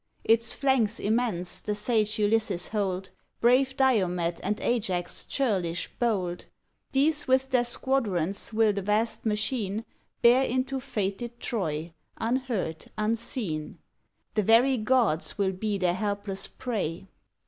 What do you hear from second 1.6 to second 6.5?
the sage Ulysses hold, Brave Diomed, and Ajax, churlish, bold;